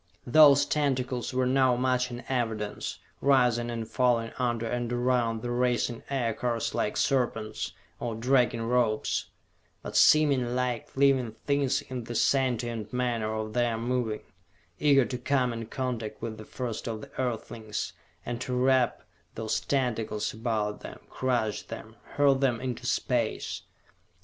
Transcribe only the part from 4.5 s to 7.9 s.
and around the racing Aircars like serpents,